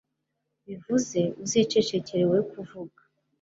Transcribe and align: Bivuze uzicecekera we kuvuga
Bivuze 0.67 1.19
uzicecekera 1.43 2.23
we 2.31 2.39
kuvuga 2.51 3.01